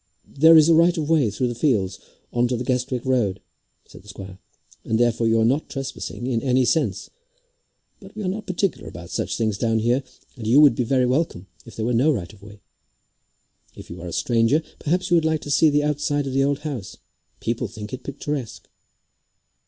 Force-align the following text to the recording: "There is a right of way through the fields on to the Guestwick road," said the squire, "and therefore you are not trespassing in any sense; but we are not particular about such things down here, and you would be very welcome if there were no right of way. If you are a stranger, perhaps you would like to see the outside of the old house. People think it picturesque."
"There 0.27 0.57
is 0.57 0.67
a 0.67 0.73
right 0.73 0.97
of 0.97 1.11
way 1.11 1.29
through 1.29 1.49
the 1.49 1.53
fields 1.53 1.99
on 2.33 2.47
to 2.47 2.57
the 2.57 2.63
Guestwick 2.63 3.05
road," 3.05 3.39
said 3.85 4.01
the 4.01 4.07
squire, 4.07 4.39
"and 4.83 4.99
therefore 4.99 5.27
you 5.27 5.39
are 5.39 5.45
not 5.45 5.69
trespassing 5.69 6.25
in 6.25 6.41
any 6.41 6.65
sense; 6.65 7.11
but 7.99 8.15
we 8.15 8.23
are 8.23 8.27
not 8.27 8.47
particular 8.47 8.87
about 8.87 9.11
such 9.11 9.37
things 9.37 9.59
down 9.59 9.77
here, 9.77 10.03
and 10.35 10.47
you 10.47 10.59
would 10.59 10.73
be 10.73 10.83
very 10.83 11.05
welcome 11.05 11.45
if 11.67 11.75
there 11.75 11.85
were 11.85 11.93
no 11.93 12.11
right 12.11 12.33
of 12.33 12.41
way. 12.41 12.61
If 13.75 13.91
you 13.91 14.01
are 14.01 14.07
a 14.07 14.11
stranger, 14.11 14.63
perhaps 14.79 15.11
you 15.11 15.17
would 15.17 15.23
like 15.23 15.41
to 15.41 15.51
see 15.51 15.69
the 15.69 15.83
outside 15.83 16.25
of 16.25 16.33
the 16.33 16.43
old 16.43 16.61
house. 16.61 16.97
People 17.39 17.67
think 17.67 17.93
it 17.93 18.01
picturesque." 18.01 18.67